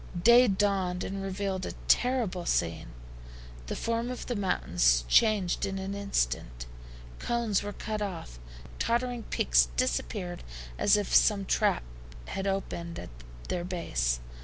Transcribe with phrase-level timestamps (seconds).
[0.19, 2.87] Day dawned and revealed a terrible scene.
[3.67, 6.65] The form of the mountains changed in an instant.
[7.19, 8.39] Cones were cut off.
[8.79, 10.41] Tottering peaks disappeared
[10.79, 11.83] as if some trap
[12.29, 13.09] had opened at
[13.47, 14.21] their base.